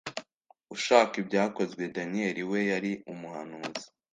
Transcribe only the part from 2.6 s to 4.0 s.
yari umuhanuzi